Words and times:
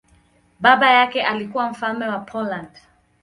Baba 0.59 0.91
yake 0.91 1.21
alikuwa 1.23 1.69
mfalme 1.69 2.07
wa 2.07 2.19
Poland. 2.19 2.69